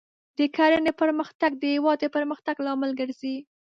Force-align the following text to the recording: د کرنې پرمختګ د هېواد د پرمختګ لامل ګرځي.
د 0.37 0.39
کرنې 0.55 0.91
پرمختګ 1.01 1.51
د 1.57 1.63
هېواد 1.75 1.97
د 2.01 2.05
پرمختګ 2.15 2.55
لامل 2.65 2.91
ګرځي. 2.99 3.35